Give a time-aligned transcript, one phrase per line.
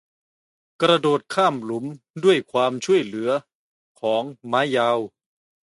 [0.81, 1.85] กระโดดข้ามหลุม
[2.23, 3.29] ด้วยความช่วยเหลือ
[3.99, 4.99] ของไม้ยาว